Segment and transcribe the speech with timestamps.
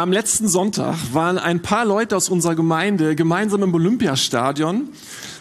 [0.00, 4.88] Am letzten Sonntag waren ein paar Leute aus unserer Gemeinde gemeinsam im Olympiastadion,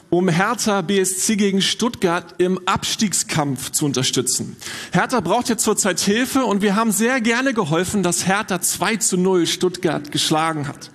[0.10, 4.58] um Hertha BSC gegen Stuttgart im Abstiegskampf zu unterstützen.
[4.92, 9.16] Hertha braucht jetzt zurzeit Hilfe und wir haben sehr gerne geholfen, dass Hertha 2 zu
[9.16, 10.92] 0 Stuttgart geschlagen hat.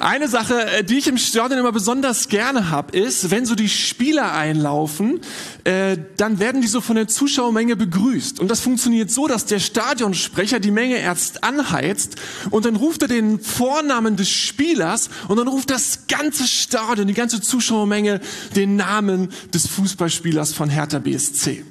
[0.00, 3.68] Eine Sache, äh, die ich im Stadion immer besonders gerne habe, ist, wenn so die
[3.68, 5.20] Spieler einlaufen,
[5.64, 8.38] äh, dann werden die so von der Zuschauermenge begrüßt.
[8.38, 12.14] Und das funktioniert so, dass der Stadionsprecher die Menge erst anheizt
[12.50, 17.14] und dann ruft er den Vornamen des Spielers und dann ruft das ganze Stadion, die
[17.14, 18.20] ganze Zuschauermenge
[18.54, 21.64] den Namen des Fußballspielers von Hertha BSC.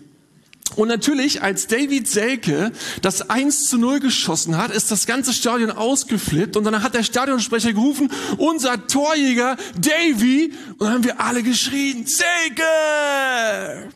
[0.77, 5.71] Und natürlich, als David Selke das 1 zu 0 geschossen hat, ist das ganze Stadion
[5.71, 11.41] ausgeflippt und dann hat der Stadionsprecher gerufen, unser Torjäger Davy, und dann haben wir alle
[11.41, 13.89] geschrien, Selke!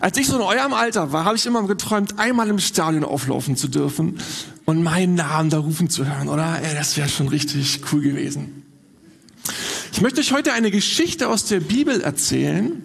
[0.00, 3.56] Als ich so in eurem Alter war, habe ich immer geträumt, einmal im Stadion auflaufen
[3.56, 4.18] zu dürfen
[4.64, 6.62] und meinen Namen da rufen zu hören, oder?
[6.62, 8.62] Ey, das wäre schon richtig cool gewesen.
[9.92, 12.82] Ich möchte euch heute eine Geschichte aus der Bibel erzählen,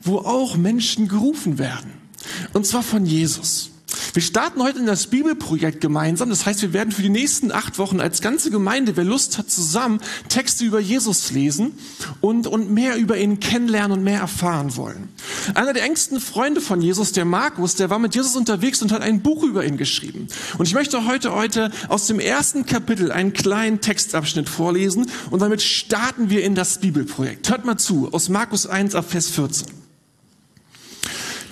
[0.00, 2.03] wo auch Menschen gerufen werden.
[2.52, 3.70] Und zwar von Jesus.
[4.14, 6.30] Wir starten heute in das Bibelprojekt gemeinsam.
[6.30, 9.50] Das heißt, wir werden für die nächsten acht Wochen als ganze Gemeinde, wer Lust hat,
[9.50, 11.72] zusammen Texte über Jesus lesen
[12.20, 15.08] und, und mehr über ihn kennenlernen und mehr erfahren wollen.
[15.54, 19.02] Einer der engsten Freunde von Jesus, der Markus, der war mit Jesus unterwegs und hat
[19.02, 20.28] ein Buch über ihn geschrieben.
[20.58, 25.60] Und ich möchte heute, heute aus dem ersten Kapitel einen kleinen Textabschnitt vorlesen und damit
[25.60, 27.50] starten wir in das Bibelprojekt.
[27.50, 29.83] Hört mal zu, aus Markus 1 ab Vers 14.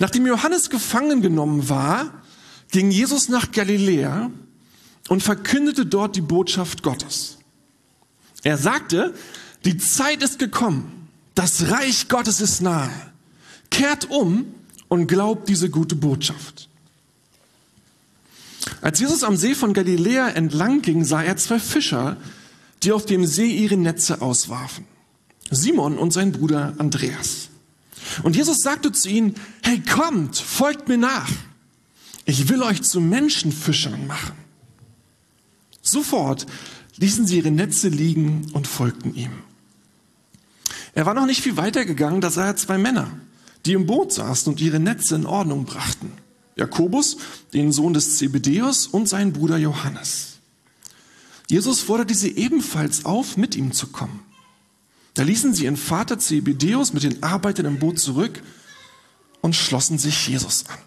[0.03, 2.11] Nachdem Johannes gefangen genommen war,
[2.71, 4.31] ging Jesus nach Galiläa
[5.07, 7.37] und verkündete dort die Botschaft Gottes.
[8.43, 9.13] Er sagte,
[9.63, 12.91] die Zeit ist gekommen, das Reich Gottes ist nahe.
[13.69, 14.43] Kehrt um
[14.89, 16.67] und glaubt diese gute Botschaft.
[18.81, 22.17] Als Jesus am See von Galiläa entlang ging, sah er zwei Fischer,
[22.83, 24.83] die auf dem See ihre Netze auswarfen.
[25.49, 27.52] Simon und sein Bruder Andreas.
[28.23, 31.29] Und Jesus sagte zu ihnen, hey kommt, folgt mir nach.
[32.25, 34.35] Ich will euch zu Menschenfischern machen.
[35.81, 36.45] Sofort
[36.97, 39.31] ließen sie ihre Netze liegen und folgten ihm.
[40.93, 43.11] Er war noch nicht viel weiter gegangen, da sah er zwei Männer,
[43.65, 46.11] die im Boot saßen und ihre Netze in Ordnung brachten.
[46.55, 47.17] Jakobus,
[47.53, 50.33] den Sohn des Zebedeus und sein Bruder Johannes.
[51.49, 54.19] Jesus forderte sie ebenfalls auf, mit ihm zu kommen.
[55.13, 58.41] Da ließen sie ihren Vater Zebedeus mit den Arbeitern im Boot zurück
[59.41, 60.77] und schlossen sich Jesus an.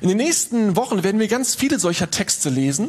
[0.00, 2.88] In den nächsten Wochen werden wir ganz viele solcher Texte lesen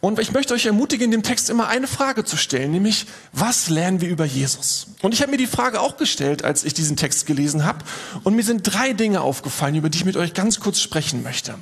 [0.00, 4.00] und ich möchte euch ermutigen, dem Text immer eine Frage zu stellen, nämlich was lernen
[4.00, 4.86] wir über Jesus?
[5.02, 7.84] Und ich habe mir die Frage auch gestellt, als ich diesen Text gelesen habe
[8.22, 11.56] und mir sind drei Dinge aufgefallen, über die ich mit euch ganz kurz sprechen möchte.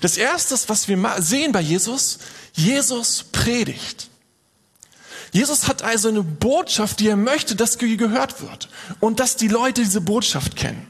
[0.00, 2.18] Das erste, was wir sehen bei Jesus,
[2.54, 4.09] Jesus predigt.
[5.32, 8.68] Jesus hat also eine Botschaft, die er möchte, dass gehört wird
[8.98, 10.86] und dass die Leute diese Botschaft kennen.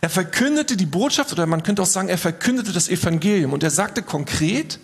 [0.00, 3.70] Er verkündete die Botschaft oder man könnte auch sagen, er verkündete das Evangelium und er
[3.70, 4.78] sagte konkret,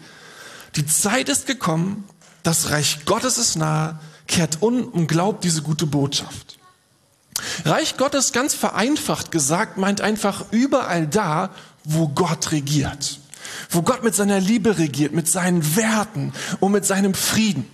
[0.77, 2.05] die Zeit ist gekommen,
[2.43, 6.59] das Reich Gottes ist nahe, kehrt um und glaubt diese gute Botschaft.
[7.65, 11.51] Reich Gottes ganz vereinfacht gesagt meint einfach überall da,
[11.85, 13.21] wo Gott regiert.
[13.71, 17.69] Wo Gott mit seiner Liebe regiert, mit seinen Werten und mit seinem Frieden.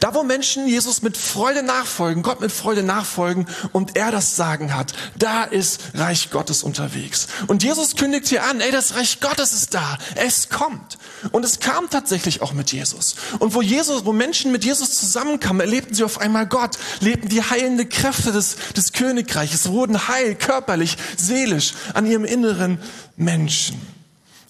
[0.00, 4.74] Da, wo Menschen Jesus mit Freude nachfolgen, Gott mit Freude nachfolgen und er das Sagen
[4.74, 7.28] hat, da ist Reich Gottes unterwegs.
[7.46, 10.98] Und Jesus kündigt hier an, ey, das Reich Gottes ist da, es kommt.
[11.32, 13.16] Und es kam tatsächlich auch mit Jesus.
[13.38, 17.42] Und wo Jesus, wo Menschen mit Jesus zusammenkamen, erlebten sie auf einmal Gott, lebten die
[17.42, 22.78] heilende Kräfte des, des Königreiches, wurden heil, körperlich, seelisch, an ihrem inneren
[23.16, 23.97] Menschen.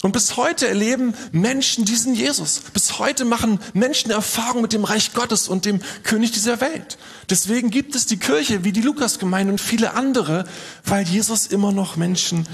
[0.03, 2.61] Und bis heute erleben Menschen diesen Jesus.
[2.73, 6.99] Bis heute machen Menschen Erfahrung mit dem Reich Gottes und dem König dieser Welt.
[7.31, 10.45] Deswegen gibt es die Kirche wie die Lukasgemeinde und viele andere,
[10.85, 12.47] weil Jesus immer noch Menschen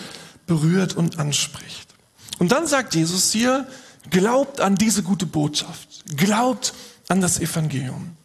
[0.46, 1.88] berührt und anspricht.
[2.38, 3.66] Und dann sagt Jesus hier,
[4.10, 6.04] glaubt an diese gute Botschaft.
[6.16, 6.72] Glaubt
[7.08, 8.16] an das Evangelium.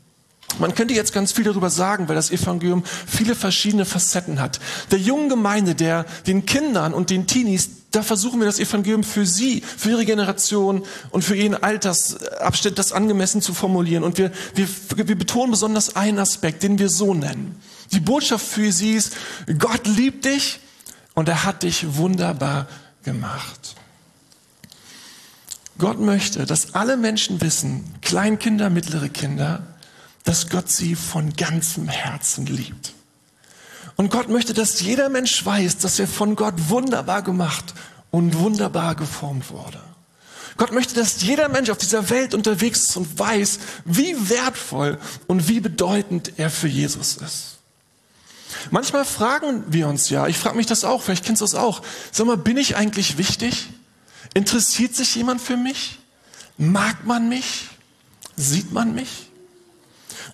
[0.60, 4.60] Man könnte jetzt ganz viel darüber sagen, weil das Evangelium viele verschiedene Facetten hat.
[4.92, 9.26] Der jungen Gemeinde, der, den Kindern und den Teenies, da versuchen wir das Evangelium für
[9.26, 14.04] sie, für ihre Generation und für ihren Altersabschnitt das angemessen zu formulieren.
[14.04, 17.60] Und wir, wir, wir betonen besonders einen Aspekt, den wir so nennen.
[17.92, 19.14] Die Botschaft für sie ist,
[19.58, 20.60] Gott liebt dich
[21.16, 22.68] und er hat dich wunderbar
[23.04, 23.76] gemacht.
[25.80, 29.66] Gott möchte, dass alle Menschen wissen, Kleinkinder, mittlere Kinder,
[30.26, 32.94] dass Gott sie von ganzem Herzen liebt.
[34.00, 37.74] Und Gott möchte, dass jeder Mensch weiß, dass er von Gott wunderbar gemacht
[38.12, 39.82] und wunderbar geformt wurde.
[40.56, 44.98] Gott möchte, dass jeder Mensch auf dieser Welt unterwegs ist und weiß, wie wertvoll
[45.28, 47.58] und wie bedeutend er für Jesus ist.
[48.72, 51.82] Manchmal fragen wir uns ja, ich frage mich das auch, vielleicht kennst du das auch,
[52.10, 53.68] sag mal, bin ich eigentlich wichtig?
[54.34, 56.00] Interessiert sich jemand für mich?
[56.58, 57.68] Mag man mich?
[58.38, 59.29] Sieht man mich?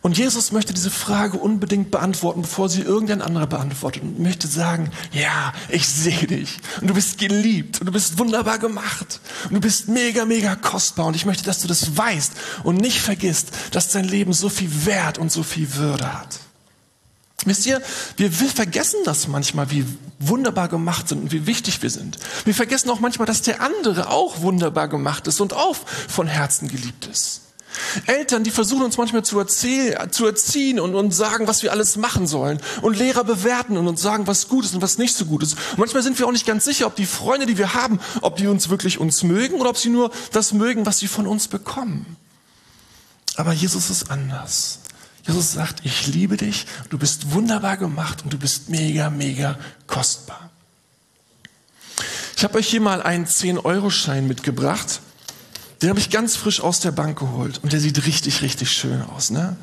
[0.05, 4.91] Und Jesus möchte diese Frage unbedingt beantworten, bevor sie irgendein anderer beantwortet und möchte sagen,
[5.11, 9.59] ja, ich sehe dich und du bist geliebt und du bist wunderbar gemacht und du
[9.59, 13.87] bist mega, mega kostbar und ich möchte, dass du das weißt und nicht vergisst, dass
[13.87, 16.39] dein Leben so viel Wert und so viel Würde hat.
[17.43, 17.81] Wisst ihr,
[18.17, 19.87] wir vergessen das manchmal, wie
[20.19, 22.19] wunderbar gemacht sind und wie wichtig wir sind.
[22.43, 26.67] Wir vergessen auch manchmal, dass der andere auch wunderbar gemacht ist und auch von Herzen
[26.67, 27.44] geliebt ist.
[28.05, 31.97] Eltern, die versuchen uns manchmal zu, erzählen, zu erziehen und uns sagen, was wir alles
[31.97, 32.59] machen sollen.
[32.81, 35.53] Und Lehrer bewerten und uns sagen, was gut ist und was nicht so gut ist.
[35.71, 38.37] Und manchmal sind wir auch nicht ganz sicher, ob die Freunde, die wir haben, ob
[38.37, 41.47] die uns wirklich uns mögen oder ob sie nur das mögen, was sie von uns
[41.47, 42.17] bekommen.
[43.35, 44.79] Aber Jesus ist anders.
[45.27, 49.57] Jesus sagt, ich liebe dich, du bist wunderbar gemacht und du bist mega, mega
[49.87, 50.51] kostbar.
[52.37, 54.99] Ich habe euch hier mal einen 10-Euro-Schein mitgebracht.
[55.81, 59.01] Den habe ich ganz frisch aus der Bank geholt und der sieht richtig, richtig schön
[59.01, 59.29] aus.
[59.29, 59.55] Ne?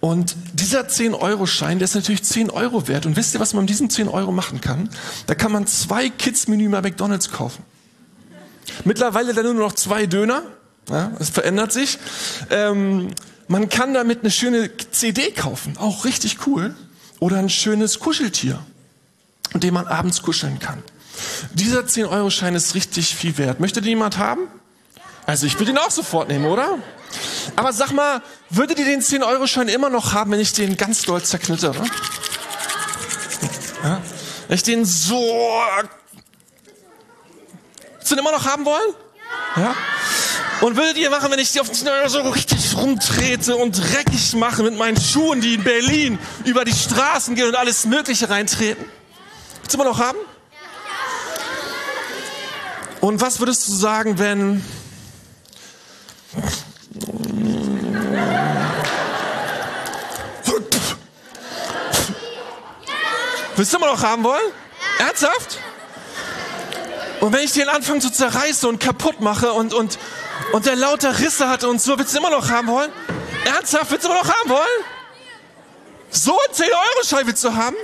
[0.00, 3.06] Und dieser 10-Euro-Schein, der ist natürlich 10 Euro wert.
[3.06, 4.88] Und wisst ihr, was man mit diesen 10 Euro machen kann?
[5.26, 7.64] Da kann man zwei Kids-Menü bei McDonalds kaufen.
[8.84, 10.42] Mittlerweile dann nur noch zwei Döner.
[10.88, 11.98] Ja, es verändert sich.
[12.50, 13.08] Ähm,
[13.48, 16.74] man kann damit eine schöne CD kaufen, auch richtig cool.
[17.18, 18.60] Oder ein schönes Kuscheltier,
[19.52, 20.82] mit dem man abends kuscheln kann.
[21.54, 23.58] Dieser 10-Euro-Schein ist richtig viel wert.
[23.58, 24.42] Möchte den jemand haben?
[25.28, 26.78] Also ich würde ihn auch sofort nehmen, oder?
[27.54, 31.22] Aber sag mal, würdet ihr den 10-Euro-Schein immer noch haben, wenn ich den ganz doll
[31.22, 31.84] zerknittere?
[33.84, 34.00] Ja?
[34.46, 35.20] Wenn ich den so...
[37.92, 38.94] Würdest du den immer noch haben wollen?
[39.56, 39.74] Ja?
[40.62, 43.72] Und würdet ihr machen, wenn ich die auf den 10 Euro so richtig rumtrete und
[43.72, 48.30] dreckig mache mit meinen Schuhen, die in Berlin über die Straßen gehen und alles Mögliche
[48.30, 48.82] reintreten?
[49.60, 50.16] Willst du immer noch haben?
[53.02, 54.64] Und was würdest du sagen, wenn
[63.56, 64.52] Willst du immer noch haben wollen?
[64.98, 65.58] Ernsthaft?
[67.20, 69.98] Und wenn ich den anfange zu zerreißen und kaputt mache und, und,
[70.52, 72.92] und der lauter Risse hat und so, willst du immer noch haben wollen?
[73.44, 74.84] Ernsthaft, willst du immer noch haben wollen?
[76.10, 77.76] So ein 10-Euro-Schein willst du haben?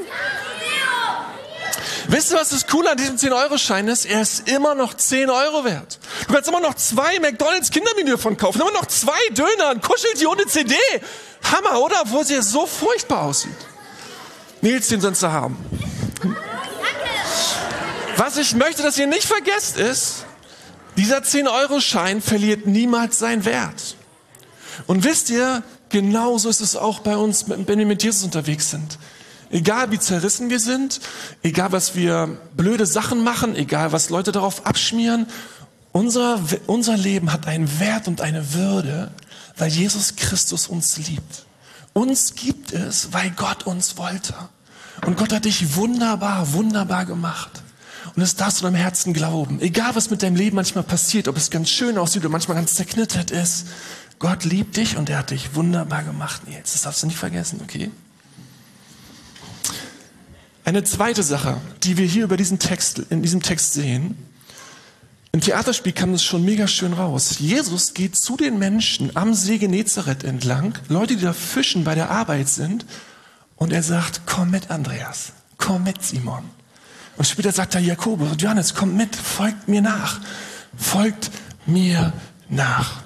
[2.14, 4.04] Wisst ihr, was das Coole an diesem 10-Euro-Schein ist?
[4.04, 5.98] Er ist immer noch 10 Euro wert.
[6.28, 10.30] Du kannst immer noch zwei McDonalds Kindermenü davon kaufen, immer noch zwei Döner, ein Kuscheltier
[10.30, 10.76] ohne CD.
[11.42, 12.02] Hammer, oder?
[12.02, 13.56] Obwohl sie so furchtbar aussieht.
[14.60, 15.56] Nils, den sollst du haben.
[18.16, 20.24] Was ich möchte, dass ihr nicht vergesst, ist,
[20.96, 23.96] dieser 10-Euro-Schein verliert niemals seinen Wert.
[24.86, 28.98] Und wisst ihr, genauso ist es auch bei uns, wenn wir mit Jesus unterwegs sind.
[29.50, 31.00] Egal wie zerrissen wir sind,
[31.42, 35.26] egal was wir blöde Sachen machen, egal was Leute darauf abschmieren,
[35.92, 39.12] unser, unser Leben hat einen Wert und eine Würde,
[39.56, 41.46] weil Jesus Christus uns liebt.
[41.92, 44.34] Uns gibt es, weil Gott uns wollte.
[45.06, 47.62] Und Gott hat dich wunderbar, wunderbar gemacht.
[48.06, 49.60] Und das darfst du deinem Herzen glauben.
[49.60, 52.74] Egal was mit deinem Leben manchmal passiert, ob es ganz schön aussieht oder manchmal ganz
[52.74, 53.66] zerknittert ist.
[54.18, 56.72] Gott liebt dich und er hat dich wunderbar gemacht, Nils.
[56.72, 57.90] Das darfst du nicht vergessen, okay?
[60.64, 64.16] Eine zweite Sache, die wir hier über diesen Text, in diesem Text sehen,
[65.32, 67.38] im Theaterspiel kam das schon mega schön raus.
[67.38, 72.10] Jesus geht zu den Menschen am See Genezareth entlang, Leute, die da fischen bei der
[72.10, 72.86] Arbeit sind,
[73.56, 76.44] und er sagt, komm mit, Andreas, komm mit, Simon.
[77.16, 80.20] Und später sagt er, Jakobus Johannes, kommt mit, folgt mir nach,
[80.76, 81.30] folgt
[81.66, 82.12] mir
[82.48, 83.03] nach.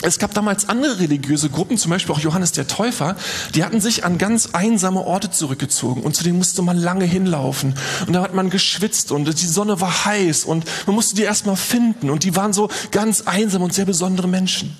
[0.00, 3.16] Es gab damals andere religiöse Gruppen, zum Beispiel auch Johannes der Täufer,
[3.56, 7.74] die hatten sich an ganz einsame Orte zurückgezogen und zu denen musste man lange hinlaufen
[8.06, 11.56] und da hat man geschwitzt und die Sonne war heiß und man musste die erstmal
[11.56, 14.76] finden und die waren so ganz einsam und sehr besondere Menschen.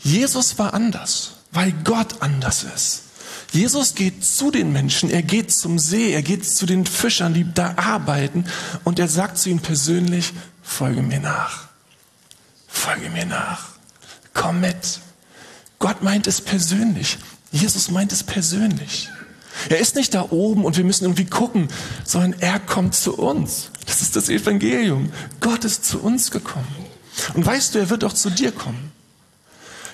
[0.00, 3.02] Jesus war anders, weil Gott anders ist.
[3.52, 7.46] Jesus geht zu den Menschen, er geht zum See, er geht zu den Fischern, die
[7.52, 8.46] da arbeiten
[8.84, 11.68] und er sagt zu ihnen persönlich, folge mir nach,
[12.66, 13.77] folge mir nach.
[14.34, 15.00] Komm mit.
[15.78, 17.18] Gott meint es persönlich.
[17.50, 19.08] Jesus meint es persönlich.
[19.68, 21.68] Er ist nicht da oben und wir müssen irgendwie gucken,
[22.04, 23.70] sondern er kommt zu uns.
[23.86, 25.12] Das ist das Evangelium.
[25.40, 26.66] Gott ist zu uns gekommen.
[27.34, 28.92] Und weißt du, er wird auch zu dir kommen.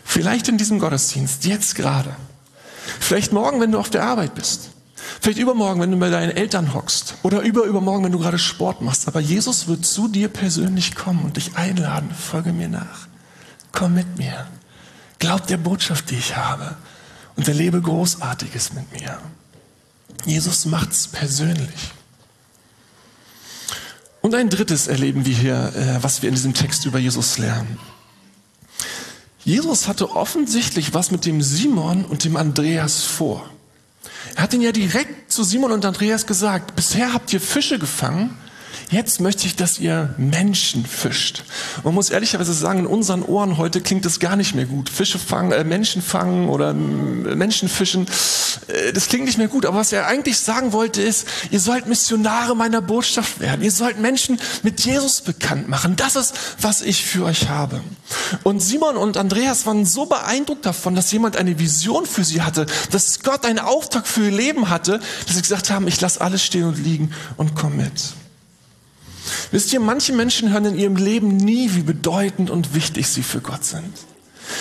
[0.05, 2.15] Vielleicht in diesem Gottesdienst, jetzt gerade.
[3.01, 4.71] Vielleicht morgen, wenn du auf der Arbeit bist.
[5.21, 7.15] Vielleicht übermorgen, wenn du bei deinen Eltern hockst.
[7.23, 9.09] Oder über übermorgen, wenn du gerade Sport machst.
[9.09, 12.11] Aber Jesus wird zu dir persönlich kommen und dich einladen.
[12.11, 13.09] Folge mir nach.
[13.75, 14.47] Komm mit mir.
[15.19, 16.77] Glaub der Botschaft, die ich habe.
[17.37, 19.19] Und erlebe Großartiges mit mir.
[20.25, 21.93] Jesus macht's persönlich.
[24.21, 27.79] Und ein drittes erleben wir hier, äh, was wir in diesem Text über Jesus lernen.
[29.45, 33.47] Jesus hatte offensichtlich was mit dem Simon und dem Andreas vor.
[34.37, 38.39] Er hat ihnen ja direkt zu Simon und Andreas gesagt, bisher habt ihr Fische gefangen,
[38.91, 41.45] Jetzt möchte ich, dass ihr Menschen fischt.
[41.83, 44.89] Man muss ehrlicherweise sagen, in unseren Ohren heute klingt das gar nicht mehr gut.
[44.89, 48.07] Fische fangen, äh, Menschen fangen oder äh, Menschen fischen,
[48.69, 49.67] äh, das klingt nicht mehr gut.
[49.67, 53.63] Aber was er eigentlich sagen wollte ist, ihr sollt Missionare meiner Botschaft werden.
[53.63, 55.97] Ihr sollt Menschen mit Jesus bekannt machen.
[55.97, 57.83] Das ist, was ich für euch habe.
[58.43, 62.67] Und Simon und Andreas waren so beeindruckt davon, dass jemand eine Vision für sie hatte,
[62.91, 66.45] dass Gott einen Auftrag für ihr Leben hatte, dass sie gesagt haben, ich lasse alles
[66.45, 68.15] stehen und liegen und komm mit.
[69.51, 73.41] Wisst ihr, manche Menschen hören in ihrem Leben nie, wie bedeutend und wichtig sie für
[73.41, 73.93] Gott sind.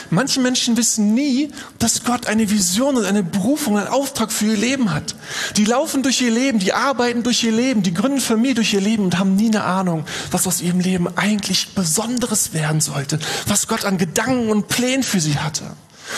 [0.10, 4.58] Manche Menschen wissen nie, dass Gott eine Vision und eine Berufung, einen Auftrag für ihr
[4.58, 5.16] Leben hat.
[5.58, 8.82] Die laufen durch ihr Leben, die arbeiten durch ihr Leben, die gründen Familie durch ihr
[8.82, 13.68] Leben und haben nie eine Ahnung, was aus ihrem Leben eigentlich Besonderes werden sollte, was
[13.68, 15.64] Gott an Gedanken und Plänen für sie hatte.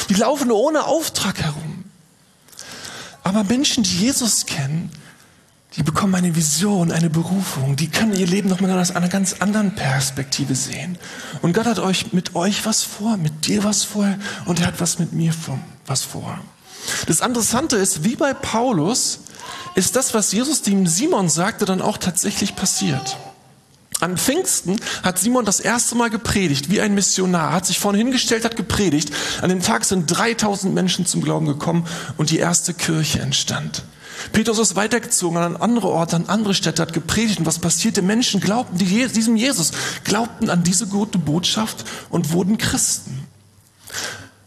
[0.10, 1.86] Die laufen ohne Auftrag herum.
[3.24, 4.92] Aber Menschen, die Jesus kennen,
[5.76, 9.76] die bekommen eine Vision, eine Berufung, die können ihr Leben nochmal aus einer ganz anderen
[9.76, 10.98] Perspektive sehen.
[11.42, 14.16] Und Gott hat euch mit euch was vor, mit dir was vor
[14.46, 15.34] und er hat was mit mir
[15.86, 16.40] was vor.
[17.08, 19.20] Das Interessante ist, wie bei Paulus,
[19.76, 23.18] ist das, was Jesus dem Simon sagte, dann auch tatsächlich passiert.
[24.02, 28.44] An Pfingsten hat Simon das erste Mal gepredigt, wie ein Missionar, hat sich vorne hingestellt,
[28.44, 29.12] hat gepredigt.
[29.42, 33.84] An dem Tag sind 3000 Menschen zum Glauben gekommen und die erste Kirche entstand.
[34.32, 37.40] Petrus ist weitergezogen an andere Orte, an andere Städte, hat gepredigt.
[37.40, 38.02] Und was passierte?
[38.02, 39.72] Menschen glaubten diesem Jesus,
[40.04, 43.28] glaubten an diese gute Botschaft und wurden Christen.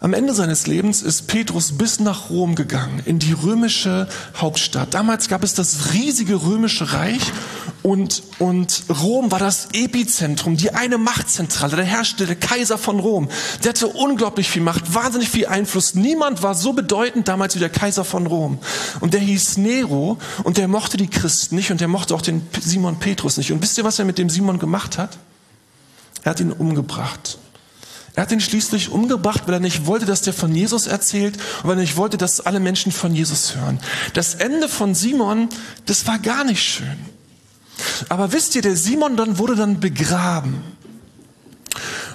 [0.01, 4.95] Am Ende seines Lebens ist Petrus bis nach Rom gegangen, in die römische Hauptstadt.
[4.95, 7.33] Damals gab es das riesige römische Reich
[7.83, 11.75] und, und Rom war das Epizentrum, die eine Machtzentrale.
[11.75, 13.29] Da herrschte der Kaiser von Rom.
[13.65, 15.97] Der hatte unglaublich viel Macht, wahnsinnig viel Einfluss.
[15.97, 18.59] Niemand war so bedeutend damals wie der Kaiser von Rom.
[19.01, 22.47] Und der hieß Nero und der mochte die Christen nicht und der mochte auch den
[22.61, 23.51] Simon Petrus nicht.
[23.51, 25.19] Und wisst ihr, was er mit dem Simon gemacht hat?
[26.23, 27.38] Er hat ihn umgebracht.
[28.19, 31.69] Er hat ihn schließlich umgebracht, weil er nicht wollte, dass der von Jesus erzählt und
[31.69, 33.79] weil er nicht wollte, dass alle Menschen von Jesus hören.
[34.13, 35.49] Das Ende von Simon,
[35.87, 36.99] das war gar nicht schön.
[38.09, 40.65] Aber wisst ihr, der Simon dann wurde dann begraben.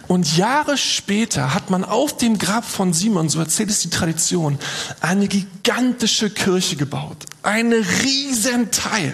[0.10, 4.60] Und Jahre später hat man auf dem Grab von Simon, so erzählt es die Tradition,
[5.00, 7.27] eine gigantische Kirche gebaut.
[7.43, 9.13] Eine riesen Teil.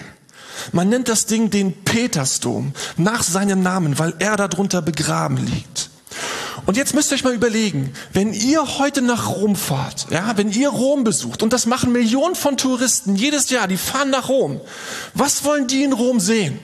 [0.72, 5.89] Man nennt das Ding den Petersdom nach seinem Namen, weil er darunter begraben liegt.
[6.66, 10.50] Und jetzt müsst ihr euch mal überlegen, wenn ihr heute nach Rom fahrt, ja, wenn
[10.50, 14.60] ihr Rom besucht, und das machen Millionen von Touristen jedes Jahr, die fahren nach Rom,
[15.14, 16.58] was wollen die in Rom sehen?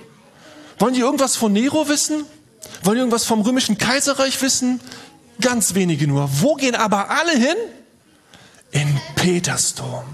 [0.79, 2.25] Wollen die irgendwas von Nero wissen?
[2.83, 4.81] Wollen die irgendwas vom römischen Kaiserreich wissen?
[5.41, 6.29] Ganz wenige nur.
[6.41, 7.57] Wo gehen aber alle hin?
[8.73, 10.05] In Petersdom.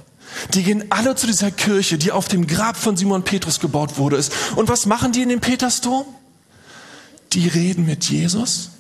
[0.55, 4.23] Die gehen alle zu dieser Kirche, die auf dem Grab von Simon Petrus gebaut wurde.
[4.57, 6.05] Und was machen die in dem Petersdom?
[7.33, 8.72] Die reden mit Jesus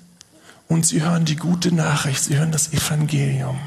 [0.68, 3.58] und sie hören die gute Nachricht, sie hören das Evangelium.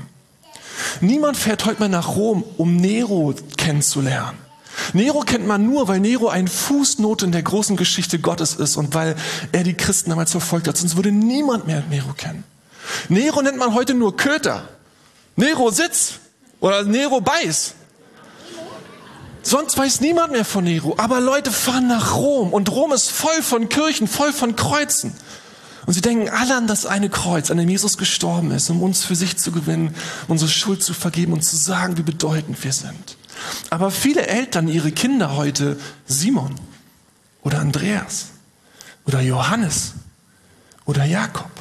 [1.01, 4.37] Niemand fährt heute mal nach Rom, um Nero kennenzulernen.
[4.93, 8.93] Nero kennt man nur, weil Nero ein Fußnote in der großen Geschichte Gottes ist und
[8.93, 9.15] weil
[9.51, 10.77] er die Christen damals verfolgt hat.
[10.77, 12.43] Sonst würde niemand mehr Nero kennen.
[13.09, 14.67] Nero nennt man heute nur Köter.
[15.35, 16.15] Nero Sitz
[16.59, 17.73] oder Nero Beiß.
[19.41, 20.95] Sonst weiß niemand mehr von Nero.
[20.97, 25.13] Aber Leute fahren nach Rom und Rom ist voll von Kirchen, voll von Kreuzen.
[25.85, 29.03] Und sie denken alle an das eine Kreuz, an dem Jesus gestorben ist, um uns
[29.03, 29.95] für sich zu gewinnen,
[30.27, 33.17] unsere Schuld zu vergeben und zu sagen, wie bedeutend wir sind.
[33.69, 35.77] Aber viele Eltern ihre Kinder heute
[36.07, 36.55] Simon
[37.43, 38.27] oder Andreas
[39.05, 39.93] oder Johannes
[40.85, 41.51] oder Jakob,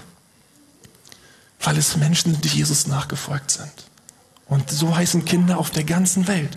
[1.60, 3.72] weil es Menschen sind, die Jesus nachgefolgt sind.
[4.46, 6.50] Und so heißen Kinder auf der ganzen Welt.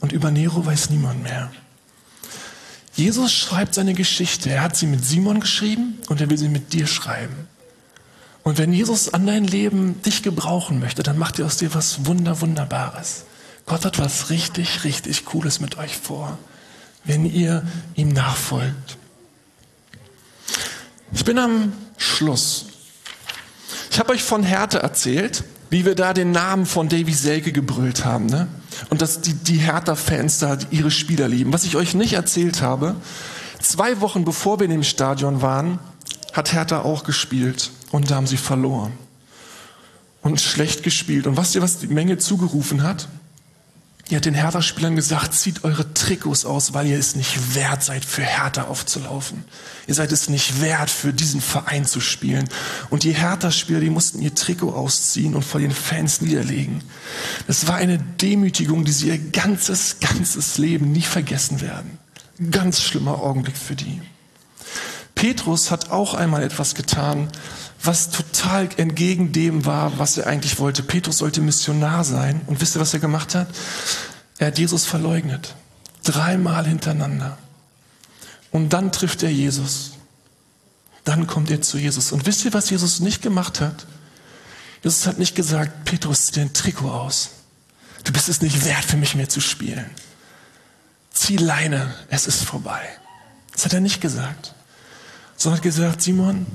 [0.00, 1.50] Und über Nero weiß niemand mehr.
[3.00, 4.50] Jesus schreibt seine Geschichte.
[4.50, 7.48] Er hat sie mit Simon geschrieben und er will sie mit dir schreiben.
[8.42, 12.04] Und wenn Jesus an dein Leben dich gebrauchen möchte, dann macht er aus dir was
[12.04, 13.24] Wunder, Wunderbares.
[13.64, 16.38] Gott hat was richtig, richtig Cooles mit euch vor,
[17.04, 18.98] wenn ihr ihm nachfolgt.
[21.14, 22.66] Ich bin am Schluss.
[23.90, 28.04] Ich habe euch von Härte erzählt, wie wir da den Namen von Davy Selke gebrüllt
[28.04, 28.26] haben.
[28.26, 28.46] Ne?
[28.88, 31.52] Und dass die, die Hertha-Fans da ihre Spieler lieben.
[31.52, 32.96] Was ich euch nicht erzählt habe,
[33.60, 35.78] zwei Wochen bevor wir in dem Stadion waren,
[36.32, 38.92] hat Hertha auch gespielt und da haben sie verloren
[40.22, 41.26] und schlecht gespielt.
[41.26, 43.08] Und was ihr, was die Menge zugerufen hat?
[44.10, 48.04] Ihr hat den Hertha-Spielern gesagt, zieht eure Trikots aus, weil ihr es nicht wert seid,
[48.04, 49.44] für Hertha aufzulaufen.
[49.86, 52.48] Ihr seid es nicht wert, für diesen Verein zu spielen.
[52.90, 56.82] Und die Hertha-Spieler, die mussten ihr Trikot ausziehen und vor den Fans niederlegen.
[57.46, 61.98] Das war eine Demütigung, die sie ihr ganzes, ganzes Leben nie vergessen werden.
[62.50, 64.02] Ganz schlimmer Augenblick für die.
[65.14, 67.28] Petrus hat auch einmal etwas getan,
[67.82, 70.82] was total entgegen dem war, was er eigentlich wollte.
[70.82, 72.42] Petrus sollte Missionar sein.
[72.46, 73.48] Und wisst ihr, was er gemacht hat?
[74.38, 75.54] Er hat Jesus verleugnet.
[76.04, 77.38] Dreimal hintereinander.
[78.50, 79.92] Und dann trifft er Jesus.
[81.04, 82.12] Dann kommt er zu Jesus.
[82.12, 83.86] Und wisst ihr, was Jesus nicht gemacht hat?
[84.82, 87.30] Jesus hat nicht gesagt, Petrus, zieh dein Trikot aus.
[88.04, 89.90] Du bist es nicht wert, für mich mehr zu spielen.
[91.12, 92.80] Zieh Leine, es ist vorbei.
[93.52, 94.54] Das hat er nicht gesagt.
[95.40, 96.46] Sondern hat gesagt, Simon,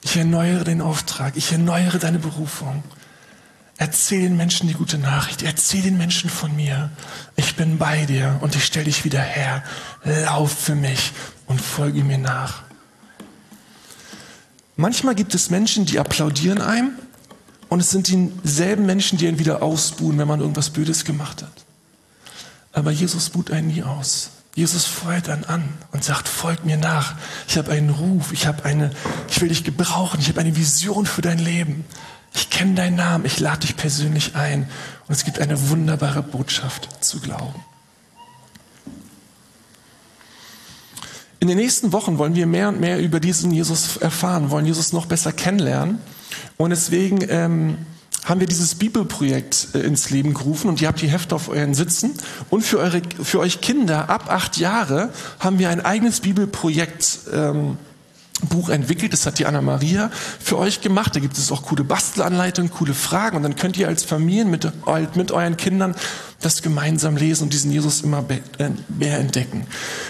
[0.00, 2.82] ich erneuere den Auftrag, ich erneuere deine Berufung.
[3.76, 6.88] Erzähl den Menschen die gute Nachricht, erzähl den Menschen von mir.
[7.36, 9.62] Ich bin bei dir und ich stelle dich wieder her.
[10.02, 11.12] Lauf für mich
[11.46, 12.62] und folge mir nach.
[14.76, 16.92] Manchmal gibt es Menschen, die applaudieren einem
[17.68, 21.66] und es sind dieselben Menschen, die ihn wieder ausbuhen, wenn man irgendwas Blödes gemacht hat.
[22.72, 24.30] Aber Jesus buht einen nie aus.
[24.54, 27.14] Jesus feuert dann an und sagt, folg mir nach.
[27.48, 28.90] Ich habe einen Ruf, ich habe eine,
[29.30, 31.84] ich will dich gebrauchen, ich habe eine Vision für dein Leben.
[32.34, 34.68] Ich kenne deinen Namen, ich lade dich persönlich ein
[35.06, 37.62] und es gibt eine wunderbare Botschaft zu glauben.
[41.40, 44.92] In den nächsten Wochen wollen wir mehr und mehr über diesen Jesus erfahren, wollen Jesus
[44.92, 45.98] noch besser kennenlernen
[46.56, 47.78] und deswegen ähm,
[48.24, 51.74] haben wir dieses Bibelprojekt äh, ins Leben gerufen und ihr habt die Hefte auf euren
[51.74, 52.12] Sitzen.
[52.50, 55.10] Und für, eure, für euch Kinder ab acht Jahre
[55.40, 57.78] haben wir ein eigenes Bibelprojekt ähm,
[58.48, 61.14] Buch entwickelt, das hat die Anna-Maria für euch gemacht.
[61.14, 64.68] Da gibt es auch coole Bastelanleitungen, coole Fragen und dann könnt ihr als Familien mit,
[65.14, 65.94] mit euren Kindern
[66.40, 68.24] das gemeinsam lesen und diesen Jesus immer
[68.58, 69.64] äh, mehr entdecken.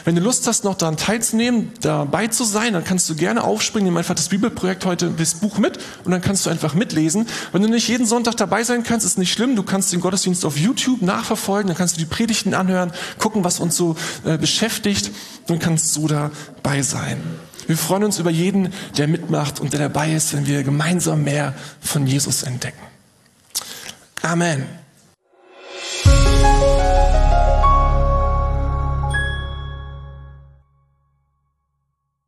[0.04, 3.86] Wenn du Lust hast, noch daran teilzunehmen, dabei zu sein, dann kannst du gerne aufspringen,
[3.86, 7.26] nimm einfach das Bibelprojekt heute, das Buch mit und dann kannst du einfach mitlesen.
[7.52, 9.56] Wenn du nicht jeden Sonntag dabei sein kannst, ist nicht schlimm.
[9.56, 13.60] Du kannst den Gottesdienst auf YouTube nachverfolgen, dann kannst du die Predigten anhören, gucken, was
[13.60, 15.10] uns so äh, beschäftigt
[15.48, 17.20] und kannst so dabei sein.
[17.66, 21.54] Wir freuen uns über jeden, der mitmacht und der dabei ist, wenn wir gemeinsam mehr
[21.80, 22.82] von Jesus entdecken.
[24.22, 24.81] Amen.